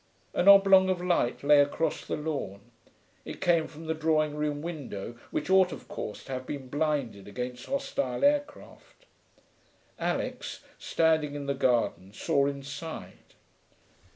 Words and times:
An 0.33 0.47
oblong 0.47 0.89
of 0.89 0.99
light 0.99 1.43
lay 1.43 1.61
across 1.61 2.03
the 2.03 2.15
lawn. 2.17 2.61
It 3.23 3.39
came 3.39 3.67
from 3.67 3.85
the 3.85 3.93
drawing 3.93 4.33
room 4.35 4.63
window, 4.63 5.15
which 5.29 5.47
ought, 5.51 5.71
of 5.71 5.87
course, 5.87 6.23
to 6.23 6.31
have 6.31 6.47
been 6.47 6.69
blinded 6.69 7.27
against 7.27 7.67
hostile 7.67 8.23
aircraft. 8.25 9.05
Alix, 9.99 10.61
standing 10.79 11.35
in 11.35 11.45
the 11.45 11.53
garden, 11.53 12.13
saw 12.13 12.47
inside. 12.47 13.35